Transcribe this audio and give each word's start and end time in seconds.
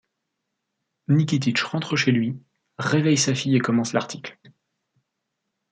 Nikititch 1.09 1.61
rentre 1.63 1.95
chez 1.95 2.11
lui, 2.11 2.35
réveille 2.79 3.19
sa 3.19 3.35
fille 3.35 3.55
et 3.55 3.59
commence 3.59 3.93
l’article. 3.93 4.35